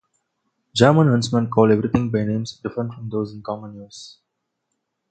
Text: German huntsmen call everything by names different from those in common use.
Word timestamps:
German 0.73 1.09
huntsmen 1.09 1.47
call 1.47 1.71
everything 1.71 2.09
by 2.09 2.23
names 2.23 2.53
different 2.57 2.91
from 2.91 3.07
those 3.09 3.33
in 3.35 3.43
common 3.43 3.75
use. 3.75 4.17